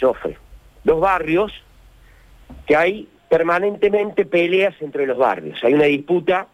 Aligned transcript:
Joffre. 0.00 0.36
Dos 0.84 1.00
barrios 1.00 1.52
que 2.66 2.76
hay 2.76 3.08
permanentemente 3.28 4.24
peleas 4.24 4.74
entre 4.80 5.06
los 5.06 5.18
barrios. 5.18 5.62
Hay 5.62 5.74
una 5.74 5.84
disputa 5.84 6.48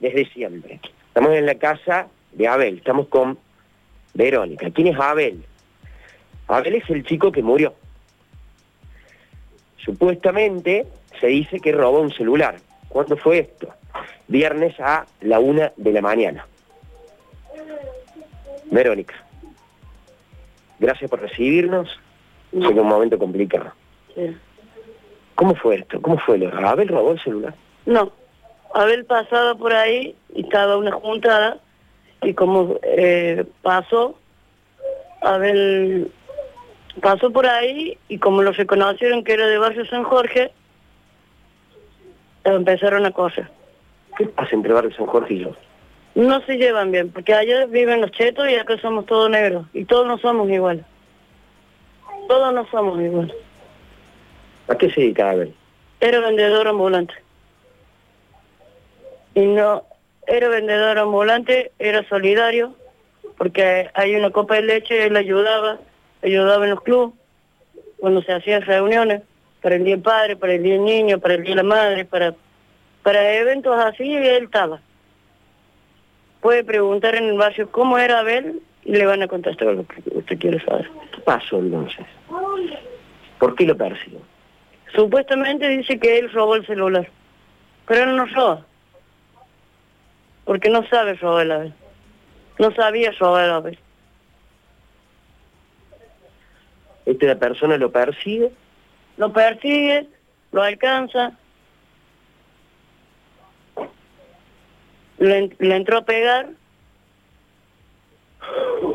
desde 0.00 0.28
siempre. 0.30 0.80
Estamos 1.08 1.32
en 1.32 1.46
la 1.46 1.54
casa 1.56 2.08
de 2.32 2.48
Abel, 2.48 2.78
estamos 2.78 3.08
con 3.08 3.38
Verónica. 4.14 4.70
¿Quién 4.70 4.88
es 4.88 4.98
Abel? 4.98 5.44
Abel 6.48 6.74
es 6.74 6.88
el 6.90 7.04
chico 7.04 7.30
que 7.30 7.42
murió. 7.42 7.74
Supuestamente 9.84 10.86
se 11.20 11.28
dice 11.28 11.60
que 11.60 11.72
robó 11.72 12.00
un 12.00 12.12
celular. 12.12 12.56
¿Cuándo 12.88 13.16
fue 13.16 13.38
esto? 13.38 13.68
Viernes 14.28 14.78
a 14.80 15.06
la 15.20 15.38
una 15.38 15.72
de 15.76 15.92
la 15.92 16.00
mañana. 16.00 16.46
Verónica, 18.70 19.14
gracias 20.78 21.10
por 21.10 21.20
recibirnos. 21.20 21.98
Es 22.52 22.66
un 22.66 22.88
momento 22.88 23.18
complicado. 23.18 23.72
Sí. 24.14 24.36
¿Cómo 25.36 25.54
fue 25.54 25.76
esto? 25.76 26.00
¿Cómo 26.02 26.18
fue? 26.18 26.38
lo- 26.38 26.54
¿Abel 26.66 26.88
robó 26.88 27.12
el 27.12 27.20
celular? 27.22 27.54
No, 27.86 28.12
Abel 28.74 29.04
pasaba 29.04 29.54
por 29.54 29.72
ahí 29.72 30.14
y 30.34 30.42
estaba 30.42 30.76
una 30.76 30.92
juntada 30.92 31.58
y 32.22 32.34
como 32.34 32.76
eh, 32.82 33.44
pasó, 33.62 34.18
Abel 35.22 36.10
pasó 37.00 37.30
por 37.30 37.46
ahí 37.46 37.96
y 38.08 38.18
como 38.18 38.42
lo 38.42 38.52
reconocieron 38.52 39.24
que 39.24 39.32
era 39.32 39.46
de 39.46 39.58
Barrio 39.58 39.86
San 39.86 40.02
Jorge, 40.04 40.50
empezaron 42.44 43.06
a 43.06 43.10
correr. 43.12 43.48
¿Qué 44.18 44.26
pasa 44.26 44.54
entre 44.54 44.72
Barrio 44.72 44.92
San 44.94 45.06
Jorge 45.06 45.34
y 45.34 45.38
yo? 45.40 45.50
No 46.14 46.40
se 46.42 46.56
llevan 46.56 46.90
bien, 46.90 47.10
porque 47.10 47.32
allá 47.32 47.66
viven 47.66 48.00
los 48.00 48.10
chetos 48.10 48.48
y 48.50 48.56
acá 48.56 48.76
somos 48.80 49.06
todos 49.06 49.30
negros 49.30 49.66
y 49.72 49.84
todos 49.84 50.06
no 50.06 50.18
somos 50.18 50.50
iguales. 50.50 50.84
Todos 52.30 52.54
no 52.54 52.64
somos 52.70 53.00
iguales. 53.00 53.34
¿A 54.68 54.76
qué 54.76 54.88
se 54.92 55.00
dedica 55.00 55.30
Abel? 55.30 55.52
Era 55.98 56.20
vendedor 56.20 56.68
ambulante. 56.68 57.12
Y 59.34 59.46
no, 59.46 59.82
era 60.28 60.48
vendedor 60.48 60.96
ambulante, 60.98 61.72
era 61.80 62.08
solidario, 62.08 62.76
porque 63.36 63.90
hay 63.94 64.14
una 64.14 64.30
copa 64.30 64.54
de 64.54 64.62
leche, 64.62 65.06
él 65.06 65.16
ayudaba, 65.16 65.80
ayudaba 66.22 66.62
en 66.66 66.70
los 66.70 66.82
clubes, 66.82 67.16
cuando 67.98 68.22
se 68.22 68.32
hacían 68.32 68.62
reuniones, 68.62 69.22
para 69.60 69.74
el 69.74 69.82
Día 69.82 69.96
del 69.96 70.04
Padre, 70.04 70.36
para 70.36 70.52
el 70.52 70.62
Día 70.62 70.74
del 70.74 70.84
Niño, 70.84 71.18
para 71.18 71.34
el 71.34 71.42
Día 71.42 71.56
de 71.56 71.62
la 71.64 71.68
Madre, 71.68 72.04
para, 72.04 72.36
para 73.02 73.34
eventos 73.34 73.76
así, 73.76 74.14
él 74.14 74.44
estaba. 74.44 74.80
Puede 76.40 76.62
preguntar 76.62 77.16
en 77.16 77.24
el 77.24 77.36
barrio 77.36 77.68
cómo 77.72 77.98
era 77.98 78.20
Abel 78.20 78.62
y 78.84 78.92
le 78.92 79.04
van 79.04 79.20
a 79.20 79.26
contestar 79.26 79.74
lo 79.74 79.84
que 79.84 80.00
usted 80.14 80.38
quiere 80.38 80.64
saber. 80.64 80.88
¿Qué 81.12 81.20
pasó 81.22 81.58
entonces? 81.58 82.06
¿Por 83.38 83.54
qué 83.54 83.64
lo 83.64 83.76
persiguió? 83.76 84.20
Supuestamente 84.94 85.68
dice 85.68 85.98
que 85.98 86.18
él 86.18 86.32
robó 86.32 86.56
el 86.56 86.66
celular, 86.66 87.08
pero 87.86 88.04
él 88.04 88.16
no 88.16 88.26
roba. 88.26 88.66
Porque 90.44 90.68
no 90.68 90.86
sabe 90.88 91.14
robar 91.14 91.46
vez. 91.46 91.72
No 92.58 92.72
sabía 92.74 93.12
robar 93.12 93.62
vez. 93.62 93.78
Esta 97.06 97.34
persona 97.38 97.76
lo 97.76 97.90
persigue, 97.90 98.52
Lo 99.16 99.32
persigue, 99.32 100.06
lo 100.52 100.62
alcanza, 100.62 101.32
le, 105.18 105.50
le 105.58 105.76
entró 105.76 105.98
a 105.98 106.04
pegar 106.04 106.50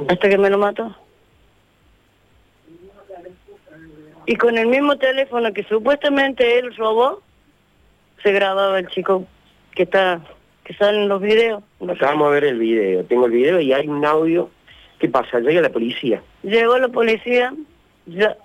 hasta 0.10 0.30
que 0.30 0.38
me 0.38 0.50
lo 0.50 0.58
mató. 0.58 0.96
Y 4.26 4.36
con 4.36 4.58
el 4.58 4.68
mismo 4.68 4.98
teléfono 4.98 5.54
que 5.54 5.64
supuestamente 5.64 6.60
él 6.60 6.76
robó, 6.76 7.22
se 8.24 8.32
grababa 8.32 8.80
el 8.80 8.88
chico 8.88 9.26
que 9.76 9.84
está 9.84 10.22
que 10.64 10.74
sale 10.74 11.04
en 11.04 11.10
los 11.10 11.22
videos. 11.22 11.64
vamos 11.80 12.28
a 12.28 12.32
ver 12.32 12.44
el 12.44 12.58
video. 12.58 13.06
Tengo 13.06 13.28
el 13.28 13.32
video 13.32 13.60
y 13.60 13.72
hay 13.72 13.88
un 13.88 14.04
audio. 14.04 14.50
¿Qué 14.98 15.08
pasa? 15.08 15.40
Llega 15.40 15.62
la 15.62 15.70
policía. 15.70 16.24
Llegó 16.42 16.80
la 16.80 16.88
policía, 16.88 17.54
ya, 18.08 18.36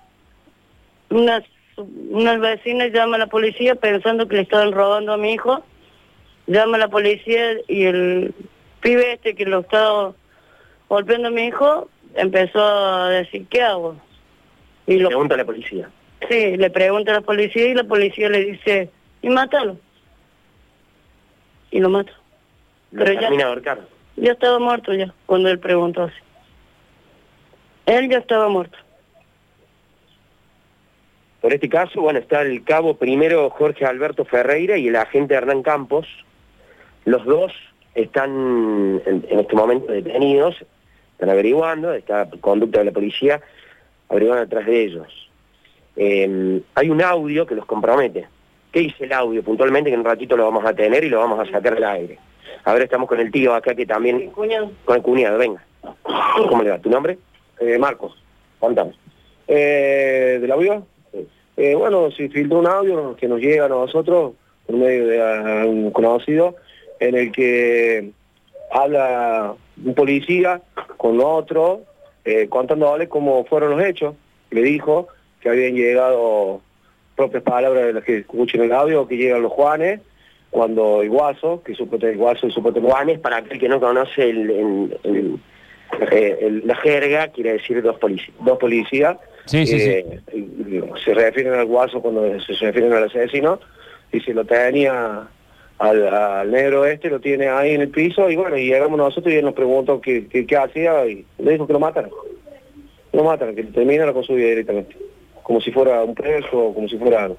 unas, 1.09 1.43
unas 1.77 2.39
vecinas 2.39 2.91
llama 2.91 3.15
a 3.15 3.19
la 3.19 3.27
policía 3.27 3.75
pensando 3.75 4.27
que 4.27 4.35
le 4.35 4.43
estaban 4.43 4.71
robando 4.71 5.13
a 5.13 5.17
mi 5.17 5.33
hijo, 5.33 5.63
llama 6.45 6.77
a 6.77 6.81
la 6.81 6.87
policía 6.89 7.53
y 7.67 7.85
el 7.85 8.35
pibe 8.81 9.13
este 9.13 9.33
que 9.33 9.45
lo 9.45 9.61
estaba 9.61 10.13
golpeando 10.89 11.29
a 11.29 11.31
mi 11.31 11.45
hijo 11.45 11.89
empezó 12.15 12.63
a 12.63 13.09
decir, 13.09 13.47
¿qué 13.49 13.61
hago? 13.61 13.95
Y 14.87 14.97
lo, 14.97 15.09
Pregunta 15.09 15.35
a 15.35 15.37
la 15.37 15.45
policía. 15.45 15.89
sí, 16.29 16.57
le 16.57 16.69
pregunta 16.69 17.11
a 17.11 17.15
la 17.15 17.21
policía 17.21 17.67
y 17.67 17.73
la 17.73 17.83
policía 17.83 18.29
le 18.29 18.45
dice, 18.45 18.89
y 19.21 19.29
mátalo. 19.29 19.77
Y 21.71 21.79
lo 21.79 21.89
mata. 21.89 22.11
Lo 22.91 23.03
Pero 23.05 23.13
ya- 23.13 23.19
termina 23.21 23.43
de 23.45 23.49
ahorcar. 23.49 23.79
Ya 24.17 24.33
estaba 24.33 24.59
muerto 24.59 24.93
ya, 24.93 25.13
cuando 25.25 25.49
él 25.49 25.59
preguntó 25.59 26.03
así. 26.03 26.15
Él 27.85 28.09
ya 28.09 28.17
estaba 28.17 28.49
muerto. 28.49 28.77
Por 31.41 31.53
este 31.53 31.69
caso, 31.69 32.01
bueno, 32.01 32.19
está 32.19 32.41
el 32.41 32.63
cabo 32.63 32.97
primero 32.97 33.49
Jorge 33.49 33.85
Alberto 33.85 34.25
Ferreira 34.25 34.77
y 34.77 34.87
el 34.89 34.95
agente 34.95 35.33
Hernán 35.33 35.63
Campos. 35.63 36.05
Los 37.05 37.25
dos 37.25 37.51
están 37.95 38.29
en, 39.05 39.25
en 39.27 39.39
este 39.39 39.55
momento 39.55 39.91
detenidos, 39.91 40.55
están 41.13 41.29
averiguando, 41.31 41.93
está 41.93 42.29
conducta 42.41 42.79
de 42.79 42.85
la 42.85 42.91
policía, 42.91 43.41
averiguando 44.11 44.43
atrás 44.43 44.65
de 44.65 44.83
ellos. 44.83 45.07
Eh, 45.95 46.61
hay 46.75 46.89
un 46.89 47.01
audio 47.01 47.45
que 47.45 47.55
los 47.55 47.65
compromete. 47.65 48.27
¿Qué 48.71 48.81
dice 48.81 49.05
el 49.05 49.13
audio 49.13 49.41
puntualmente? 49.41 49.89
Que 49.89 49.95
en 49.95 50.01
un 50.01 50.05
ratito 50.05 50.37
lo 50.37 50.45
vamos 50.45 50.65
a 50.65 50.73
tener 50.73 51.03
y 51.03 51.09
lo 51.09 51.19
vamos 51.19 51.39
a 51.39 51.51
sacar 51.51 51.73
al 51.73 51.83
aire. 51.83 52.19
Ahora 52.65 52.83
estamos 52.83 53.07
con 53.07 53.19
el 53.19 53.31
tío 53.31 53.53
acá 53.55 53.73
que 53.73 53.85
también, 53.85 54.29
cuñado. 54.31 54.71
con 54.85 54.97
el 54.97 55.01
cuñado, 55.01 55.37
venga. 55.37 55.63
¿Cómo 56.49 56.61
le 56.61 56.69
va? 56.69 56.79
¿Tu 56.79 56.89
nombre? 56.89 57.17
Eh, 57.59 57.77
Marcos. 57.77 58.13
Contame. 58.59 58.93
Eh, 59.47 60.37
¿Del 60.39 60.51
audio? 60.51 60.85
Eh, 61.57 61.75
bueno, 61.75 62.11
se 62.11 62.29
filtró 62.29 62.59
un 62.59 62.67
audio 62.67 63.15
que 63.15 63.27
nos 63.27 63.39
llega 63.39 63.65
a 63.65 63.69
nosotros 63.69 64.33
por 64.65 64.75
medio 64.75 65.07
de 65.07 65.67
un 65.67 65.91
conocido 65.91 66.55
en 66.99 67.15
el 67.15 67.31
que 67.31 68.11
habla 68.71 69.55
un 69.83 69.93
policía 69.95 70.61
con 70.97 71.19
otro 71.19 71.81
eh, 72.25 72.47
contándole 72.49 73.07
cómo 73.07 73.45
fueron 73.45 73.71
los 73.71 73.83
hechos. 73.83 74.15
Le 74.49 74.61
dijo 74.63 75.07
que 75.39 75.49
habían 75.49 75.73
llegado 75.75 76.61
propias 77.15 77.43
palabras 77.43 77.85
de 77.85 77.93
las 77.93 78.03
que 78.03 78.17
escuchen 78.19 78.61
el 78.61 78.71
audio, 78.73 79.07
que 79.07 79.17
llegan 79.17 79.41
los 79.41 79.51
Juanes, 79.51 80.01
cuando 80.49 81.01
el 81.01 81.09
Guaso, 81.09 81.61
que 81.63 81.73
supuestamente 81.75 82.13
el 82.13 82.17
Guaso 82.17 82.47
y 82.47 82.51
supuestamente 82.51 82.91
Juanes, 82.93 83.19
para 83.19 83.37
aquel 83.37 83.59
que 83.59 83.69
no 83.69 83.79
conoce 83.79 84.29
el, 84.29 84.49
el- 84.49 84.97
el- 85.03 85.39
eh, 86.11 86.37
el- 86.41 86.67
la 86.67 86.75
jerga, 86.75 87.27
quiere 87.29 87.53
decir 87.53 87.81
dos 87.81 87.97
policías. 87.99 88.35
dos 88.41 88.57
policías 88.57 89.17
Sí, 89.45 89.65
sí, 89.65 89.79
sí. 89.79 89.89
eh, 89.89 90.83
se 91.03 91.13
refieren 91.13 91.53
al 91.53 91.65
guaso 91.65 92.01
cuando 92.01 92.39
se 92.41 92.53
refieren 92.53 92.93
al 92.93 93.05
asesino 93.05 93.59
y 94.11 94.19
si 94.21 94.33
lo 94.33 94.45
tenía 94.45 95.27
al, 95.81 96.07
al 96.13 96.51
negro 96.51 96.85
este 96.85 97.09
lo 97.09 97.19
tiene 97.19 97.47
ahí 97.49 97.71
en 97.71 97.81
el 97.81 97.89
piso 97.89 98.29
y 98.29 98.35
bueno 98.35 98.55
y 98.57 98.67
llegamos 98.67 98.97
nosotros 98.97 99.33
y 99.33 99.37
él 99.37 99.45
nos 99.45 99.53
preguntó 99.55 99.99
qué, 99.99 100.27
qué, 100.27 100.45
qué 100.45 100.55
hacía 100.57 101.05
y 101.07 101.25
le 101.39 101.51
dijo 101.53 101.65
que 101.67 101.73
lo 101.73 101.79
mataran. 101.79 102.11
Lo 103.13 103.23
mataran, 103.23 103.55
que 103.55 103.63
terminara 103.63 104.13
con 104.13 104.23
su 104.23 104.33
vida 104.35 104.47
directamente. 104.49 104.95
Como 105.43 105.59
si 105.59 105.71
fuera 105.71 106.03
un 106.03 106.13
preso 106.15 106.71
como 106.73 106.87
si 106.87 106.97
fuera 106.97 107.23
algo. 107.25 107.37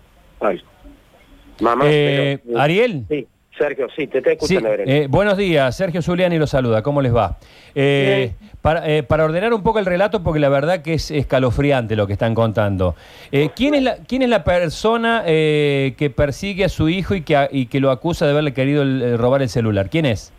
Mamá, 1.61 1.85
Eh, 1.87 2.39
pero- 2.45 2.59
Ariel. 2.59 3.05
Sí, 3.09 3.27
Sergio, 3.59 3.87
sí, 3.95 4.07
te 4.07 4.19
estoy 4.19 4.33
Sí, 4.41 4.57
escuchando, 4.57 4.71
Verónica. 4.71 4.97
eh, 4.97 5.07
buenos 5.09 5.37
días, 5.37 5.77
Sergio 5.77 6.01
Zuliani 6.01 6.39
lo 6.39 6.47
saluda, 6.47 6.83
¿cómo 6.83 7.03
les 7.03 7.15
va? 7.15 7.37
Eh, 7.75 8.33
para, 8.63 8.89
eh, 8.89 9.03
para 9.03 9.25
ordenar 9.25 9.53
un 9.53 9.63
poco 9.63 9.79
el 9.79 9.85
relato, 9.87 10.23
porque 10.23 10.41
la 10.41 10.49
verdad 10.49 10.81
que 10.83 10.95
es 10.95 11.11
escalofriante 11.11 11.95
lo 11.95 12.07
que 12.07 12.15
están 12.15 12.35
contando. 12.35 12.95
Eh, 13.31 13.51
¿quién, 13.55 13.75
es 13.75 13.83
la, 13.83 13.97
¿Quién 14.09 14.23
es 14.23 14.31
la 14.31 14.43
persona 14.43 15.23
eh, 15.27 15.95
que 15.99 16.09
persigue 16.09 16.65
a 16.65 16.69
su 16.71 16.89
hijo 16.89 17.15
y 17.15 17.23
que, 17.23 17.37
a- 17.37 17.49
y 17.53 17.67
que 17.67 17.79
lo 17.81 17.91
acusa 17.91 18.25
de 18.25 18.33
haberle 18.33 18.55
querido 18.55 18.83
el- 18.83 19.03
eh, 19.03 19.17
robar 19.19 19.43
el 19.43 19.49
celular? 19.51 19.91
¿Quién 19.91 20.07
es? 20.07 20.33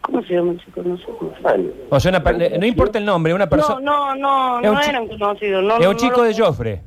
¿Cómo 0.00 0.22
se 0.22 0.34
llama 0.34 0.52
el 0.52 0.64
chico? 0.64 0.82
No 0.82 0.96
sé. 0.96 1.04
Bueno, 1.42 1.64
O 1.90 2.00
sea, 2.00 2.10
una 2.10 2.20
no 2.58 2.66
importa 2.66 2.98
el 2.98 3.04
nombre, 3.04 3.34
una 3.34 3.44
No, 3.44 3.50
persona... 3.50 3.80
no, 3.80 4.14
no, 4.16 4.58
Es 4.60 4.64
no 4.66 4.72
un 4.72 4.78
chi- 4.80 4.88
eran 4.88 5.06
conocidos. 5.06 5.62
No, 5.64 5.74
es 5.76 5.80
no, 5.84 5.90
un 5.90 5.96
no 5.96 6.00
chico 6.00 6.22
de 6.22 6.34
Joffre. 6.34 6.80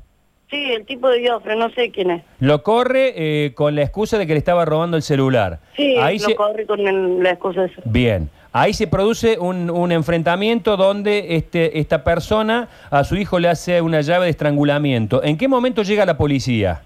Sí, 0.52 0.72
el 0.74 0.86
tipo 0.86 1.08
de 1.10 1.28
Joffre, 1.28 1.56
no 1.56 1.70
sé 1.72 1.90
quién 1.92 2.12
es. 2.12 2.24
Lo 2.40 2.62
corre 2.62 3.14
eh, 3.16 3.54
con 3.56 3.74
la 3.74 3.82
excusa 3.84 4.18
de 4.20 4.28
que 4.28 4.34
le 4.34 4.40
estaba 4.40 4.66
robando 4.66 4.98
el 4.98 5.02
celular. 5.04 5.60
Sí, 5.78 5.96
Ahí 5.98 6.20
lo 6.20 6.26
se- 6.28 6.36
corre 6.36 6.66
con 6.68 6.86
el- 6.86 7.24
la 7.24 7.32
excusa 7.32 7.64
esa. 7.66 7.82
Bien, 7.86 8.30
ahí 8.52 8.74
se 8.74 8.86
produce 8.88 9.40
un, 9.40 9.70
un 9.70 9.92
enfrentamiento 9.94 10.76
donde 10.76 11.38
este, 11.38 11.80
esta 11.80 12.04
persona 12.04 12.68
a 12.90 13.04
su 13.06 13.16
hijo 13.16 13.40
le 13.40 13.48
hace 13.48 13.82
una 13.82 14.02
llave 14.02 14.26
de 14.26 14.32
estrangulamiento. 14.32 15.24
¿En 15.24 15.38
qué 15.38 15.48
momento 15.48 15.82
llega 15.84 16.06
la 16.06 16.18
policía? 16.18 16.84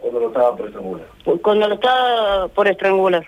cuando 0.00 0.20
lo 0.20 0.26
estaba 0.28 0.54
por 0.56 0.66
estrangular 0.66 1.06
Cuando 1.42 1.68
lo 1.68 1.74
estaba 1.76 2.48
por 2.48 2.68
estrangular. 2.68 3.24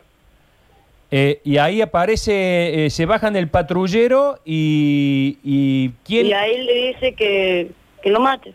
Eh, 1.11 1.41
y 1.45 1.57
ahí 1.59 1.81
aparece, 1.83 2.87
eh, 2.87 2.91
se 2.91 3.07
bajan 3.07 3.33
del 3.35 3.49
patrullero 3.49 4.39
y, 4.45 5.39
y 5.45 5.91
¿quién, 6.05 6.27
Y 6.27 6.33
ahí 6.33 6.63
le 6.65 6.73
dice 6.89 7.15
que, 7.15 7.71
que 8.03 8.11
lo 8.11 8.21
mate. 8.21 8.55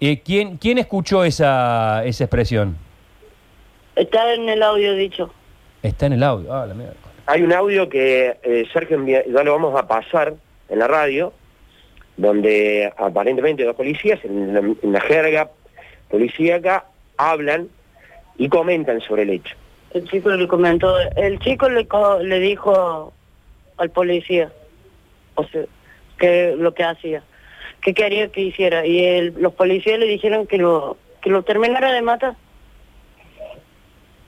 Eh, 0.00 0.20
¿quién, 0.24 0.56
quién 0.56 0.78
escuchó 0.78 1.24
esa, 1.24 2.04
esa 2.04 2.24
expresión? 2.24 2.76
Está 3.94 4.34
en 4.34 4.48
el 4.48 4.62
audio 4.62 4.94
dicho. 4.94 5.32
Está 5.82 6.06
en 6.06 6.14
el 6.14 6.22
audio. 6.22 6.52
Ah, 6.52 6.66
la 6.66 6.74
mierda. 6.74 6.94
Hay 7.26 7.42
un 7.42 7.52
audio 7.52 7.88
que 7.88 8.36
eh, 8.42 8.64
Sergio 8.72 8.96
envía- 8.98 9.24
ya 9.26 9.42
lo 9.42 9.52
vamos 9.52 9.78
a 9.78 9.86
pasar 9.88 10.34
en 10.68 10.78
la 10.78 10.86
radio, 10.86 11.32
donde 12.16 12.92
aparentemente 12.96 13.64
dos 13.64 13.74
policías, 13.76 14.24
en 14.24 14.54
la, 14.54 14.60
en 14.60 14.92
la 14.92 15.00
jerga 15.00 15.50
policíaca, 16.08 16.84
hablan 17.16 17.68
y 18.38 18.48
comentan 18.48 19.00
sobre 19.00 19.22
el 19.22 19.30
hecho. 19.30 19.54
El 19.92 20.08
chico 20.08 20.30
le 20.30 20.46
comentó, 20.46 20.94
el 21.16 21.38
chico 21.40 21.68
le, 21.68 21.86
co- 21.86 22.18
le 22.20 22.38
dijo 22.38 23.12
al 23.78 23.90
policía, 23.90 24.52
o 25.34 25.44
sea, 25.44 25.62
que 26.18 26.54
lo 26.56 26.74
que 26.74 26.84
hacía, 26.84 27.22
que 27.82 27.94
quería 27.94 28.28
que 28.28 28.40
hiciera, 28.42 28.84
y 28.86 29.04
el- 29.04 29.34
los 29.38 29.52
policías 29.54 29.98
le 29.98 30.06
dijeron 30.06 30.46
que 30.46 30.58
lo 30.58 30.96
que 31.22 31.30
lo 31.30 31.42
terminara 31.42 31.92
de 31.92 32.02
matar. 32.02 32.34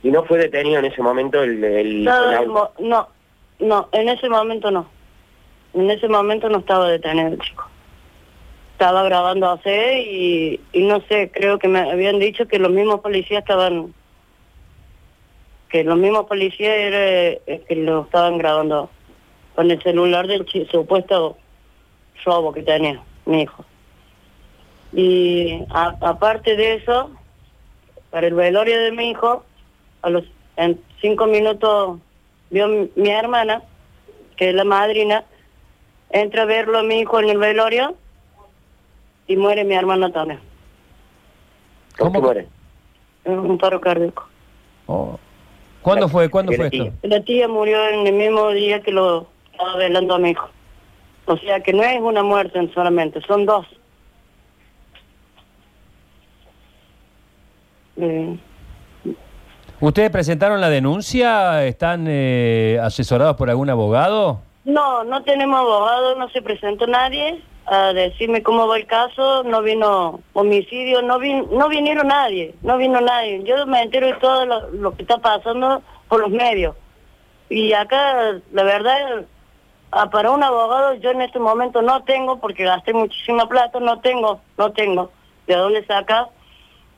Y 0.02 0.10
no 0.10 0.24
fue 0.24 0.38
detenido 0.38 0.78
en 0.78 0.84
ese 0.86 1.02
momento 1.02 1.42
el... 1.42 1.62
el- 1.62 2.04
No, 2.04 2.30
el 2.30 2.36
auto. 2.36 2.50
mo- 2.50 2.70
no, 2.88 3.08
no, 3.60 3.88
en 3.92 4.08
ese 4.08 4.28
momento 4.28 4.70
no. 4.70 4.88
En 5.74 5.90
ese 5.90 6.08
momento 6.08 6.48
no 6.48 6.58
estaba 6.58 6.88
detenido 6.88 7.28
el 7.28 7.38
chico. 7.40 7.68
Estaba 8.72 9.02
grabando 9.02 9.50
a 9.50 9.58
C 9.58 10.02
y, 10.02 10.60
y 10.72 10.82
no 10.84 11.00
sé, 11.08 11.30
creo 11.32 11.58
que 11.58 11.66
me 11.68 11.80
habían 11.80 12.18
dicho 12.20 12.46
que 12.46 12.58
los 12.60 12.70
mismos 12.70 13.00
policías 13.00 13.40
estaban, 13.40 13.92
que 15.68 15.82
los 15.84 15.98
mismos 15.98 16.26
policías 16.26 16.74
era, 16.76 16.98
eh, 17.46 17.62
que 17.68 17.74
lo 17.76 18.02
estaban 18.02 18.38
grabando 18.38 18.88
con 19.56 19.70
el 19.70 19.82
celular 19.82 20.26
del 20.28 20.46
supuesto 20.70 21.36
robo 22.24 22.52
que 22.52 22.62
tenía 22.62 23.02
mi 23.28 23.42
hijo. 23.42 23.64
Y 24.92 25.64
a- 25.70 25.96
aparte 26.00 26.56
de 26.56 26.74
eso, 26.76 27.10
para 28.10 28.26
el 28.26 28.34
velorio 28.34 28.80
de 28.80 28.92
mi 28.92 29.10
hijo, 29.10 29.44
a 30.02 30.10
los 30.10 30.24
en 30.56 30.80
cinco 31.00 31.26
minutos 31.26 31.98
vio 32.50 32.66
mi, 32.68 32.90
mi 32.96 33.10
hermana, 33.10 33.62
que 34.36 34.48
es 34.48 34.54
la 34.54 34.64
madrina, 34.64 35.24
entra 36.10 36.42
a 36.42 36.46
verlo 36.46 36.78
a 36.78 36.82
mi 36.82 37.00
hijo 37.00 37.20
en 37.20 37.28
el 37.28 37.38
velorio 37.38 37.94
y 39.26 39.36
muere 39.36 39.64
mi 39.64 39.74
hermana 39.74 40.10
también. 40.10 40.40
¿Por 41.98 42.08
qué 42.08 42.14
¿Cómo? 42.14 42.20
muere? 42.22 42.48
Un 43.26 43.58
paro 43.58 43.80
cardíaco. 43.80 44.26
Oh. 44.86 45.18
¿Cuándo 45.82 46.08
fue? 46.08 46.30
¿Cuándo 46.30 46.52
fue 46.52 46.66
esto? 46.72 46.90
La 47.02 47.22
tía 47.22 47.46
murió 47.46 47.86
en 47.88 48.06
el 48.06 48.14
mismo 48.14 48.48
día 48.50 48.80
que 48.82 48.90
lo 48.90 49.26
estaba 49.52 49.76
velando 49.76 50.14
a 50.14 50.18
mi 50.18 50.30
hijo. 50.30 50.48
O 51.28 51.36
sea 51.36 51.60
que 51.60 51.74
no 51.74 51.82
es 51.82 52.00
una 52.00 52.22
muerte 52.22 52.58
solamente, 52.72 53.20
son 53.20 53.44
dos. 53.44 53.66
Eh, 57.98 58.38
¿Ustedes 59.78 60.10
presentaron 60.10 60.58
la 60.58 60.70
denuncia? 60.70 61.66
¿Están 61.66 62.06
eh, 62.08 62.80
asesorados 62.82 63.36
por 63.36 63.50
algún 63.50 63.68
abogado? 63.68 64.40
No, 64.64 65.04
no 65.04 65.22
tenemos 65.22 65.60
abogado, 65.60 66.14
no 66.14 66.30
se 66.30 66.40
presentó 66.40 66.86
nadie 66.86 67.42
a 67.66 67.92
decirme 67.92 68.42
cómo 68.42 68.66
va 68.66 68.78
el 68.78 68.86
caso, 68.86 69.42
no 69.42 69.60
vino 69.60 70.20
homicidio, 70.32 71.02
no 71.02 71.18
vin, 71.18 71.46
no 71.52 71.68
vinieron 71.68 72.08
nadie, 72.08 72.54
no 72.62 72.78
vino 72.78 73.02
nadie. 73.02 73.42
Yo 73.44 73.66
me 73.66 73.82
entero 73.82 74.06
de 74.06 74.14
todo 74.14 74.46
lo, 74.46 74.70
lo 74.70 74.96
que 74.96 75.02
está 75.02 75.18
pasando 75.18 75.82
por 76.08 76.20
los 76.20 76.30
medios. 76.30 76.74
Y 77.50 77.74
acá, 77.74 78.40
la 78.52 78.62
verdad, 78.62 79.26
ah, 79.92 80.10
para 80.10 80.30
un 80.30 80.42
abogado 80.42 80.94
yo 80.94 81.10
en 81.10 81.22
este 81.22 81.38
momento 81.38 81.82
no 81.82 82.02
tengo, 82.04 82.38
porque 82.38 82.64
gasté 82.64 82.92
muchísima 82.92 83.48
plata, 83.48 83.80
no 83.80 84.00
tengo, 84.00 84.40
no 84.56 84.72
tengo 84.72 85.10
de 85.46 85.54
dónde 85.54 85.84
saca. 85.86 86.28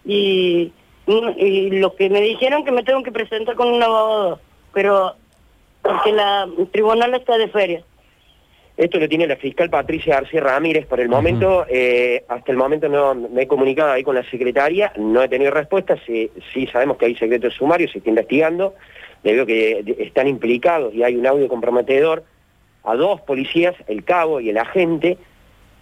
Y, 0.04 0.72
y 1.06 1.70
lo 1.78 1.94
que 1.94 2.08
me 2.08 2.20
dijeron 2.20 2.64
que 2.64 2.72
me 2.72 2.82
tengo 2.82 3.02
que 3.02 3.12
presentar 3.12 3.54
con 3.54 3.68
un 3.68 3.82
abogado, 3.82 4.40
pero 4.72 5.14
porque 5.82 6.12
la 6.12 6.48
el 6.58 6.68
tribunal 6.68 7.14
está 7.14 7.38
de 7.38 7.48
feria. 7.48 7.82
Esto 8.76 8.98
lo 8.98 9.08
tiene 9.10 9.26
la 9.26 9.36
fiscal 9.36 9.68
Patricia 9.68 10.14
García 10.14 10.40
Ramírez. 10.40 10.86
Por 10.86 11.00
el 11.00 11.10
momento, 11.10 11.66
eh, 11.68 12.24
hasta 12.28 12.50
el 12.50 12.56
momento 12.56 12.88
no 12.88 13.14
me 13.14 13.42
he 13.42 13.46
comunicado 13.46 13.92
ahí 13.92 14.02
con 14.02 14.14
la 14.14 14.24
secretaria, 14.30 14.90
no 14.96 15.22
he 15.22 15.28
tenido 15.28 15.50
respuesta. 15.50 15.96
Sí, 16.06 16.30
sí 16.54 16.66
sabemos 16.66 16.96
que 16.96 17.04
hay 17.04 17.14
secretos 17.14 17.52
sumarios, 17.52 17.92
se 17.92 17.98
está 17.98 18.08
investigando. 18.08 18.74
Le 19.22 19.34
veo 19.34 19.44
que 19.44 19.84
están 19.98 20.28
implicados 20.28 20.94
y 20.94 21.02
hay 21.02 21.14
un 21.14 21.26
audio 21.26 21.46
comprometedor 21.46 22.24
a 22.84 22.94
dos 22.94 23.20
policías, 23.22 23.74
el 23.86 24.04
cabo 24.04 24.40
y 24.40 24.50
el 24.50 24.58
agente, 24.58 25.18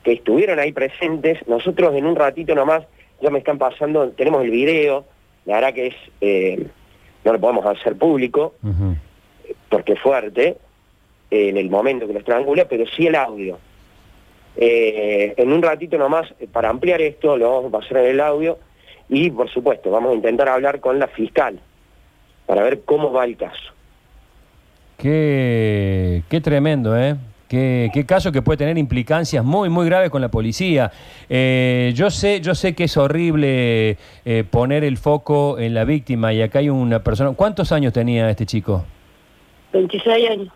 que 0.02 0.12
estuvieron 0.12 0.58
ahí 0.58 0.72
presentes. 0.72 1.46
Nosotros 1.46 1.94
en 1.94 2.06
un 2.06 2.16
ratito 2.16 2.54
nomás, 2.54 2.84
ya 3.20 3.30
me 3.30 3.38
están 3.38 3.58
pasando, 3.58 4.10
tenemos 4.10 4.42
el 4.42 4.50
video, 4.50 5.04
la 5.44 5.56
verdad 5.56 5.74
que 5.74 5.86
es, 5.88 5.94
eh, 6.20 6.66
no 7.24 7.32
lo 7.32 7.40
podemos 7.40 7.66
hacer 7.66 7.96
público, 7.96 8.54
porque 9.68 9.92
es 9.94 10.00
fuerte 10.00 10.56
eh, 11.30 11.48
en 11.48 11.56
el 11.56 11.70
momento 11.70 12.06
que 12.06 12.12
lo 12.12 12.18
estrangula, 12.18 12.66
pero 12.66 12.84
sí 12.86 13.06
el 13.06 13.14
audio. 13.14 13.58
Eh, 14.56 15.34
en 15.36 15.52
un 15.52 15.62
ratito 15.62 15.98
nomás, 15.98 16.32
para 16.52 16.68
ampliar 16.68 17.00
esto, 17.00 17.36
lo 17.36 17.52
vamos 17.52 17.72
a 17.72 17.78
pasar 17.78 17.98
en 17.98 18.10
el 18.10 18.20
audio 18.20 18.58
y, 19.08 19.30
por 19.30 19.48
supuesto, 19.48 19.90
vamos 19.90 20.12
a 20.12 20.14
intentar 20.14 20.48
hablar 20.48 20.80
con 20.80 20.98
la 20.98 21.06
fiscal 21.06 21.60
para 22.46 22.62
ver 22.62 22.80
cómo 22.82 23.12
va 23.12 23.24
el 23.24 23.36
caso. 23.36 23.72
Qué, 24.98 26.24
qué 26.28 26.40
tremendo, 26.40 26.98
¿eh? 26.98 27.14
Qué, 27.46 27.88
qué 27.94 28.04
caso 28.04 28.32
que 28.32 28.42
puede 28.42 28.56
tener 28.58 28.76
implicancias 28.76 29.44
muy, 29.44 29.68
muy 29.68 29.86
graves 29.86 30.10
con 30.10 30.20
la 30.20 30.28
policía. 30.28 30.90
Eh, 31.30 31.92
yo 31.94 32.10
sé, 32.10 32.40
yo 32.40 32.56
sé 32.56 32.74
que 32.74 32.84
es 32.84 32.96
horrible 32.96 33.96
eh, 34.24 34.44
poner 34.50 34.82
el 34.82 34.96
foco 34.98 35.56
en 35.60 35.72
la 35.72 35.84
víctima 35.84 36.32
y 36.32 36.42
acá 36.42 36.58
hay 36.58 36.68
una 36.68 36.98
persona. 37.04 37.30
¿Cuántos 37.32 37.70
años 37.70 37.92
tenía 37.92 38.28
este 38.28 38.44
chico? 38.44 38.84
26 39.72 40.30
años. 40.30 40.48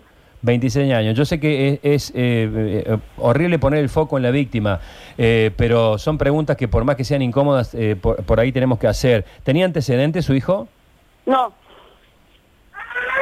26 0.42 0.92
años. 0.92 1.16
Yo 1.16 1.24
sé 1.24 1.38
que 1.38 1.74
es, 1.74 1.80
es, 1.84 2.10
eh, 2.16 2.82
eh, 2.84 2.98
horrible 3.18 3.60
poner 3.60 3.78
el 3.78 3.88
foco 3.88 4.16
en 4.16 4.24
la 4.24 4.32
víctima, 4.32 4.80
eh, 5.16 5.52
pero 5.56 5.98
son 5.98 6.18
preguntas 6.18 6.56
que 6.56 6.66
por 6.66 6.82
más 6.84 6.96
que 6.96 7.04
sean 7.04 7.22
incómodas, 7.22 7.74
eh, 7.74 7.94
por, 7.94 8.22
por 8.24 8.40
ahí 8.40 8.50
tenemos 8.50 8.80
que 8.80 8.88
hacer. 8.88 9.24
¿Tenía 9.44 9.64
antecedentes 9.64 10.24
su 10.24 10.34
hijo? 10.34 10.66
No. 11.26 11.52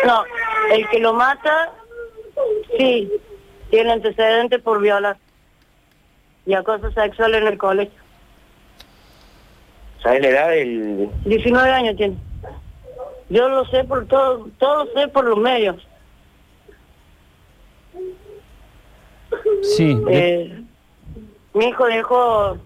No, 0.07 0.25
el 0.71 0.89
que 0.89 0.99
lo 1.01 1.13
mata, 1.13 1.73
sí, 2.79 3.11
tiene 3.71 3.93
antecedentes 3.93 4.61
por 4.63 4.81
violar 4.81 5.17
y 6.47 6.55
acoso 6.55 6.91
sexual 6.93 7.35
en 7.35 7.47
el 7.47 7.59
colegio. 7.59 8.01
¿Sabes 10.03 10.23
la 10.23 10.29
edad 10.29 10.49
del...? 10.51 11.11
19 11.25 11.71
años 11.71 11.97
tiene. 11.97 12.17
Yo 13.29 13.49
lo 13.49 13.65
sé 13.67 13.85
por 13.85 14.07
todo, 14.07 14.49
todo 14.59 14.87
sé 14.95 15.07
por 15.09 15.25
los 15.25 15.39
medios. 15.39 15.77
Sí. 19.63 19.95
de- 19.95 20.43
Eh, 20.43 20.63
mi 21.55 21.67
hijo 21.67 21.85
dejó 21.87 22.57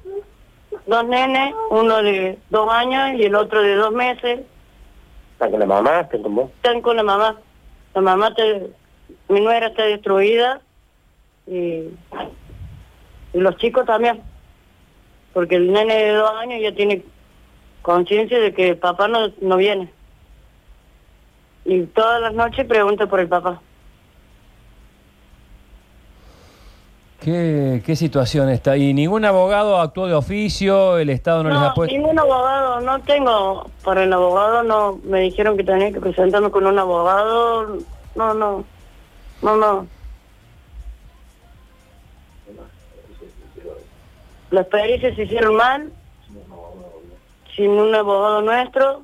dos 0.86 1.04
nenes, 1.06 1.54
uno 1.70 2.02
de 2.02 2.38
dos 2.50 2.70
años 2.72 3.18
y 3.18 3.24
el 3.24 3.34
otro 3.34 3.62
de 3.62 3.74
dos 3.74 3.92
meses. 3.92 4.40
¿Está 5.32 5.50
con 5.50 5.60
la 5.60 5.66
mamá? 5.66 6.00
¿Está 6.00 6.18
con 6.18 6.34
vos? 6.34 6.50
Están 6.56 6.80
con 6.80 6.96
la 6.96 7.02
mamá. 7.02 7.36
La 7.94 8.00
mamá, 8.00 8.34
te- 8.34 8.70
mi 9.28 9.40
nuera 9.40 9.68
está 9.68 9.84
destruida 9.84 10.60
y, 11.46 11.88
los 13.32 13.56
chicos 13.56 13.86
también. 13.86 14.22
Porque 15.32 15.56
el 15.56 15.72
nene 15.72 15.94
de 15.96 16.12
dos 16.12 16.30
años 16.36 16.60
ya 16.62 16.74
tiene 16.74 17.04
conciencia 17.82 18.38
de 18.38 18.54
que 18.54 18.70
el 18.70 18.78
papá 18.78 19.08
no, 19.08 19.32
no 19.40 19.56
viene. 19.56 19.92
Y 21.64 21.82
todas 21.86 22.20
las 22.20 22.34
noches 22.34 22.66
pregunta 22.66 23.06
por 23.06 23.20
el 23.20 23.28
papá. 23.28 23.60
¿Qué, 27.24 27.82
¿Qué 27.86 27.96
situación 27.96 28.50
está? 28.50 28.76
¿Y 28.76 28.92
ningún 28.92 29.24
abogado 29.24 29.80
actuó 29.80 30.06
de 30.06 30.12
oficio? 30.12 30.98
¿El 30.98 31.08
Estado 31.08 31.42
no, 31.42 31.48
les 31.48 31.58
ha 31.58 31.72
puesto? 31.72 31.96
ningún 31.96 32.18
abogado, 32.18 32.82
no 32.82 33.00
tengo 33.00 33.70
para 33.82 34.04
el 34.04 34.12
abogado, 34.12 34.62
no, 34.62 35.00
me 35.04 35.20
dijeron 35.20 35.56
que 35.56 35.64
tenía 35.64 35.90
que 35.90 36.00
presentarme 36.02 36.50
con 36.50 36.66
un 36.66 36.78
abogado, 36.78 37.78
no, 38.14 38.34
no, 38.34 38.64
no, 39.40 39.56
no. 39.56 39.86
Las 44.50 44.66
pericias 44.66 45.16
se 45.16 45.22
hicieron 45.22 45.56
mal, 45.56 45.90
sin 47.56 47.70
un 47.70 47.94
abogado 47.94 48.42
nuestro. 48.42 49.02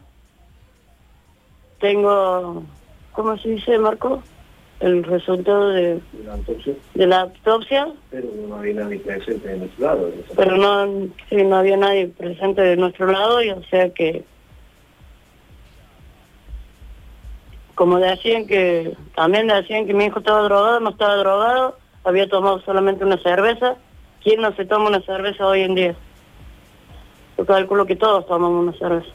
Tengo, 1.80 2.64
¿cómo 3.12 3.38
se 3.38 3.48
dice, 3.48 3.78
Marco? 3.78 4.22
El 4.80 5.04
resultado 5.04 5.68
de, 5.68 6.00
de 6.94 7.06
la 7.06 7.20
autopsia. 7.20 7.88
Pero 8.10 8.28
no 8.48 8.56
había 8.56 8.74
nadie 8.74 8.98
presente 8.98 9.52
en 9.52 9.58
nuestro 9.60 9.86
lado. 9.86 10.10
pero 10.34 10.56
no, 10.56 11.08
sí, 11.28 11.36
no 11.44 11.56
había 11.56 11.76
nadie 11.76 12.08
presente 12.08 12.62
de 12.62 12.76
nuestro 12.76 13.06
lado 13.06 13.42
y 13.42 13.50
o 13.50 13.62
sea 13.64 13.90
que 13.90 14.24
como 17.80 17.98
decían 17.98 18.46
que, 18.46 18.94
también 19.16 19.46
decían 19.46 19.86
que 19.86 19.94
mi 19.94 20.04
hijo 20.04 20.18
estaba 20.18 20.42
drogado, 20.42 20.80
no 20.80 20.90
estaba 20.90 21.16
drogado, 21.16 21.78
había 22.04 22.28
tomado 22.28 22.60
solamente 22.60 23.06
una 23.06 23.16
cerveza. 23.22 23.76
¿Quién 24.22 24.42
no 24.42 24.54
se 24.54 24.66
toma 24.66 24.88
una 24.88 25.00
cerveza 25.00 25.46
hoy 25.46 25.62
en 25.62 25.74
día? 25.74 25.94
Yo 27.38 27.46
calculo 27.46 27.86
que 27.86 27.96
todos 27.96 28.26
tomamos 28.26 28.68
una 28.68 28.78
cerveza. 28.78 29.10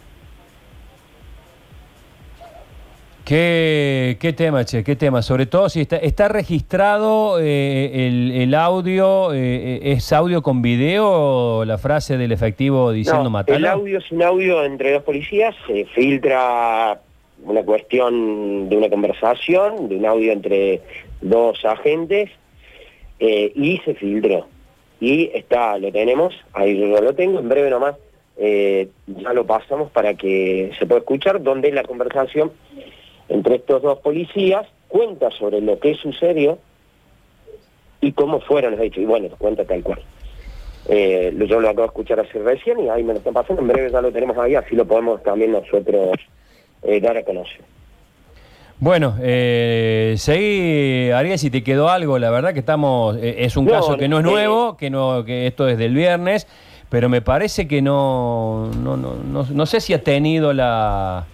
¿Qué, 3.25 4.17
qué 4.19 4.33
tema, 4.33 4.63
Che? 4.65 4.83
¿Qué 4.83 4.95
tema? 4.95 5.23
Sobre 5.23 5.47
todo 5.47 5.67
si 5.67 5.81
está, 5.81 5.97
está 5.97 6.27
registrado 6.27 7.39
eh, 7.39 8.07
el, 8.07 8.31
el 8.31 8.53
audio, 8.53 9.33
eh, 9.33 9.79
¿es 9.81 10.13
audio 10.13 10.43
con 10.43 10.61
video 10.61 11.09
o 11.09 11.65
la 11.65 11.79
frase 11.79 12.17
del 12.17 12.31
efectivo 12.31 12.91
diciendo 12.91 13.23
No, 13.23 13.29
matalo? 13.31 13.57
el 13.57 13.65
audio 13.65 13.97
es 13.97 14.11
un 14.11 14.21
audio 14.21 14.63
entre 14.63 14.93
dos 14.93 15.01
policías, 15.01 15.55
se 15.65 15.85
filtra 15.85 17.01
una 17.43 17.63
cuestión 17.63 18.69
de 18.69 18.77
una 18.77 18.89
conversación, 18.89 19.89
de 19.89 19.95
un 19.97 20.05
audio 20.05 20.31
entre 20.31 20.81
dos 21.21 21.65
agentes, 21.65 22.29
eh, 23.19 23.51
y 23.55 23.79
se 23.79 23.95
filtró. 23.95 24.45
Y 24.99 25.31
está, 25.33 25.79
lo 25.79 25.91
tenemos, 25.91 26.35
ahí 26.53 26.77
yo 26.77 27.01
lo 27.01 27.15
tengo, 27.15 27.39
en 27.39 27.49
breve 27.49 27.71
nomás, 27.71 27.95
eh, 28.37 28.89
ya 29.07 29.33
lo 29.33 29.45
pasamos 29.45 29.89
para 29.91 30.13
que 30.13 30.71
se 30.77 30.85
pueda 30.85 30.99
escuchar, 30.99 31.41
donde 31.41 31.71
la 31.71 31.83
conversación 31.83 32.51
entre 33.29 33.55
estos 33.55 33.81
dos 33.81 33.99
policías 33.99 34.67
cuenta 34.87 35.31
sobre 35.31 35.61
lo 35.61 35.79
que 35.79 35.95
sucedió 35.95 36.59
y 38.01 38.11
cómo 38.11 38.39
fueron 38.41 38.71
los 38.73 38.81
hechos. 38.81 39.03
Y 39.03 39.05
bueno, 39.05 39.29
cuenta 39.37 39.65
tal 39.65 39.83
cual. 39.83 39.99
Eh, 40.87 41.33
yo 41.47 41.59
lo 41.59 41.67
acabo 41.67 41.81
de 41.81 41.87
escuchar 41.87 42.19
así 42.19 42.37
recién 42.37 42.79
y 42.79 42.89
ahí 42.89 43.03
me 43.03 43.13
lo 43.13 43.19
están 43.19 43.33
pasando. 43.33 43.61
En 43.61 43.67
breve 43.67 43.91
ya 43.91 44.01
lo 44.01 44.11
tenemos 44.11 44.37
ahí, 44.37 44.55
así 44.55 44.75
lo 44.75 44.85
podemos 44.85 45.23
también 45.23 45.51
nosotros 45.51 46.19
eh, 46.83 46.99
dar 46.99 47.17
a 47.17 47.23
conocer. 47.23 47.61
Bueno, 48.77 49.15
eh, 49.21 50.15
seguí, 50.17 51.09
Ariel, 51.11 51.39
si 51.39 51.49
te 51.49 51.63
quedó 51.63 51.89
algo, 51.89 52.19
la 52.19 52.29
verdad 52.29 52.53
que 52.53 52.59
estamos, 52.59 53.15
eh, 53.17 53.37
es 53.39 53.55
un 53.55 53.65
No, 53.65 53.71
caso 53.71 53.97
que 53.97 54.09
no 54.09 54.19
es 54.19 54.25
eh, 54.25 54.29
nuevo, 54.29 54.75
que 54.75 54.89
no, 54.89 55.23
que 55.23 55.47
esto 55.47 55.69
es 55.69 55.77
del 55.77 55.93
viernes, 55.93 56.45
pero 56.89 57.07
me 57.07 57.21
parece 57.21 57.69
que 57.69 57.81
no, 57.81 58.69
no, 58.83 58.97
no, 58.97 59.15
no, 59.15 59.45
no 59.49 59.65
sé 59.65 59.79
si 59.79 59.93
ha 59.93 60.03
tenido 60.03 60.51
la, 60.51 61.25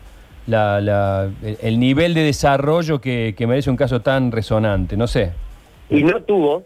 la- 0.48 0.82
la- 0.82 1.30
el, 1.44 1.58
el 1.62 1.80
nivel 1.80 2.14
de 2.14 2.24
desarrollo 2.24 3.00
que, 3.02 3.34
merece 3.48 3.70
un 3.70 3.78
caso 3.78 4.02
tan 4.02 4.32
resonante, 4.32 4.98
no 4.98 5.08
sé. 5.08 5.32
Y 5.90 6.04
no 6.04 6.22
tuvo, 6.24 6.64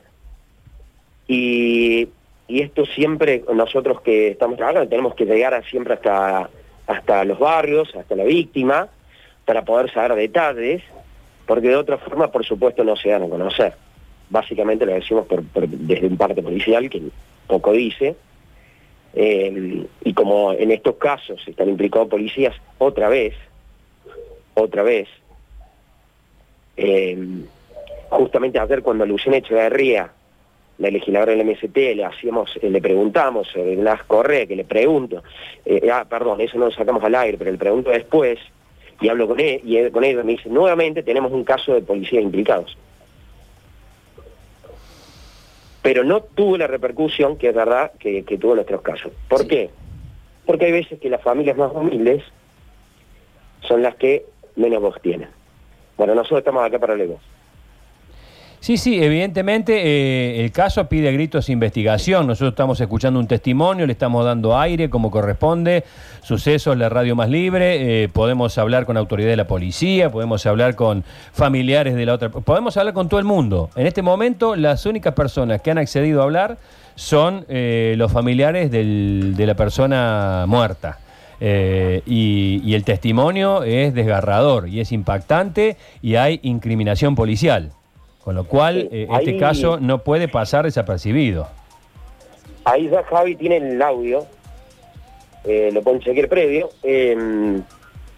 y, 1.27 2.07
y 2.47 2.61
esto 2.61 2.85
siempre, 2.85 3.43
nosotros 3.53 4.01
que 4.01 4.29
estamos 4.29 4.57
trabajando, 4.57 4.87
tenemos 4.87 5.15
que 5.15 5.25
llegar 5.25 5.63
siempre 5.69 5.95
hasta, 5.95 6.49
hasta 6.87 7.23
los 7.25 7.39
barrios, 7.39 7.93
hasta 7.95 8.15
la 8.15 8.23
víctima, 8.23 8.87
para 9.45 9.63
poder 9.63 9.91
saber 9.91 10.15
detalles, 10.15 10.81
porque 11.45 11.69
de 11.69 11.75
otra 11.75 11.97
forma, 11.97 12.31
por 12.31 12.45
supuesto, 12.45 12.83
no 12.83 12.95
se 12.95 13.09
dan 13.09 13.23
a 13.23 13.29
conocer. 13.29 13.73
Básicamente 14.29 14.85
lo 14.85 14.93
decimos 14.93 15.25
desde 15.53 16.07
un 16.07 16.17
parte 16.17 16.41
policial 16.41 16.89
que 16.89 17.01
poco 17.47 17.71
dice, 17.73 18.15
eh, 19.13 19.85
y 20.03 20.13
como 20.13 20.51
en 20.53 20.71
estos 20.71 20.95
casos 20.95 21.41
están 21.47 21.69
implicados 21.69 22.07
policías 22.09 22.55
otra 22.79 23.07
vez, 23.07 23.33
otra 24.55 24.83
vez, 24.83 25.07
eh, 26.77 27.17
justamente 28.09 28.59
ayer 28.59 28.81
cuando 28.81 29.05
Luciana 29.05 29.37
Echeverría, 29.37 30.11
la 30.77 30.89
legisladora 30.89 31.31
del 31.33 31.45
MST, 31.45 31.95
le 31.95 32.03
hacíamos, 32.03 32.57
eh, 32.61 32.69
le 32.69 32.81
preguntamos 32.81 33.47
sobre 33.47 33.75
Blas 33.77 34.03
Correa, 34.03 34.45
que 34.45 34.55
le 34.57 34.65
pregunto, 34.65 35.23
eh, 35.65 35.89
ah, 35.91 36.05
perdón, 36.09 36.41
eso 36.41 36.57
no 36.57 36.65
lo 36.65 36.71
sacamos 36.71 37.03
al 37.03 37.15
aire, 37.15 37.37
pero 37.37 37.51
le 37.51 37.57
pregunto 37.57 37.91
después, 37.91 38.39
y 38.99 39.07
hablo 39.07 39.27
con 39.27 39.39
él, 39.39 39.61
y 39.63 39.77
él- 39.77 39.91
con 39.91 40.03
ella 40.03 40.23
me 40.23 40.33
dice, 40.33 40.49
nuevamente 40.49 41.01
tenemos 41.03 41.31
un 41.31 41.43
caso 41.45 41.73
de 41.73 41.81
policías 41.81 42.23
implicados. 42.23 42.77
Pero 45.81 46.03
no 46.03 46.21
tuvo 46.21 46.57
la 46.57 46.67
repercusión 46.67 47.37
que 47.37 47.49
es 47.49 47.55
verdad 47.55 47.91
que, 47.99 48.23
que 48.23 48.37
tuvo 48.37 48.51
en 48.53 48.57
nuestros 48.57 48.81
casos. 48.81 49.11
¿Por 49.29 49.41
Sí. 49.41 49.47
qué? 49.47 49.69
Porque 50.45 50.65
hay 50.65 50.71
veces 50.71 50.99
que 50.99 51.09
las 51.09 51.21
familias 51.21 51.57
más 51.57 51.71
humildes 51.73 52.23
son 53.61 53.81
las 53.81 53.95
que 53.95 54.25
menos 54.55 54.81
voz 54.81 54.95
tienen. 55.01 55.29
Bueno, 55.97 56.13
nosotros 56.15 56.39
estamos 56.39 56.63
acá 56.65 56.79
para 56.79 56.95
voz. 56.95 57.19
Sí, 58.59 58.77
sí, 58.77 58.99
evidentemente 59.03 59.79
eh, 59.83 60.43
el 60.43 60.51
caso 60.51 60.89
pide 60.89 61.11
gritos 61.11 61.49
investigación. 61.49 62.25
Nosotros 62.25 62.53
estamos 62.53 62.81
escuchando 62.81 63.19
un 63.19 63.27
testimonio, 63.27 63.85
le 63.85 63.91
estamos 63.91 64.25
dando 64.25 64.57
aire 64.57 64.89
como 64.89 65.11
corresponde. 65.11 65.83
Sucesos, 66.23 66.75
la 66.75 66.89
radio 66.89 67.15
más 67.15 67.29
libre. 67.29 68.03
eh, 68.05 68.09
podemos 68.09 68.57
hablar 68.57 68.87
con 68.87 68.97
autoridades 68.97 69.33
de 69.33 69.37
la 69.37 69.45
policía, 69.45 70.09
podemos 70.09 70.43
hablar 70.47 70.75
con 70.75 71.03
familiares 71.31 71.93
de 71.93 72.07
la 72.07 72.13
otra. 72.15 72.29
Podemos 72.29 72.75
hablar 72.77 72.95
con 72.95 73.07
todo 73.07 73.19
el 73.19 73.25
mundo. 73.25 73.69
En 73.75 73.85
este 73.85 74.01
momento, 74.01 74.55
las 74.55 74.87
únicas 74.87 75.13
personas 75.13 75.61
que 75.61 75.69
han 75.69 75.77
accedido 75.77 76.21
a 76.21 76.23
hablar 76.23 76.57
son 76.95 77.45
eh, 77.47 77.93
los 77.97 78.11
familiares 78.11 78.71
del- 78.71 79.35
de 79.35 79.45
la 79.45 79.53
persona 79.53 80.45
muerta. 80.47 80.97
Eh, 81.41 82.01
y, 82.05 82.61
y 82.63 82.75
el 82.75 82.83
testimonio 82.83 83.63
es 83.63 83.93
desgarrador 83.93 84.69
y 84.69 84.79
es 84.79 84.91
impactante 84.91 85.75
y 86.01 86.15
hay 86.15 86.39
incriminación 86.43 87.15
policial. 87.15 87.71
Con 88.23 88.35
lo 88.35 88.45
cual, 88.45 88.89
eh, 88.91 89.07
este 89.19 89.37
caso 89.37 89.79
no 89.79 89.99
puede 89.99 90.27
pasar 90.27 90.65
desapercibido. 90.65 91.47
Ahí 92.63 92.89
ya 92.89 93.03
Javi 93.03 93.35
tiene 93.35 93.57
el 93.57 93.79
audio, 93.81 94.25
eh, 95.43 95.69
lo 95.71 95.81
pueden 95.83 95.99
chequear 96.01 96.27
previo, 96.27 96.69
eh, 96.81 97.59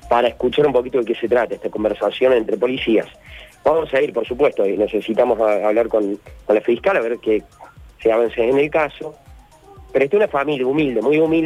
para 0.09 0.29
escuchar 0.29 0.65
un 0.65 0.71
poquito 0.71 0.99
de 0.99 1.05
qué 1.05 1.15
se 1.15 1.27
trata 1.27 1.55
esta 1.55 1.69
conversación 1.69 2.31
entre 2.31 2.55
policías. 2.55 3.07
Vamos 3.65 3.93
a 3.93 4.01
ir, 4.01 4.13
por 4.13 4.25
supuesto, 4.25 4.65
y 4.65 4.77
necesitamos 4.77 5.37
a- 5.41 5.67
hablar 5.67 5.89
con, 5.89 6.17
con 6.45 6.55
la 6.55 6.61
fiscal 6.61 6.95
a 6.95 7.01
ver 7.01 7.17
que 7.17 7.43
se 8.01 8.09
avance 8.09 8.41
en 8.41 8.57
el 8.57 8.69
caso. 8.69 9.13
Pero 9.91 10.05
esta 10.05 10.15
es 10.17 10.19
una 10.23 10.27
familia 10.29 10.65
humilde, 10.65 11.01
muy 11.01 11.17
humilde. 11.17 11.45